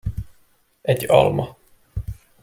Egy 0.81 1.05
alma. 1.09 1.57